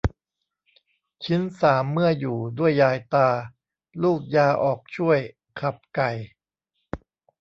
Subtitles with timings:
[1.23, 3.27] ชิ้นสามเมื่ออยู่ด้วยยายตา
[4.03, 5.19] ลูกยาออกช่วย
[5.59, 6.09] ขับไก่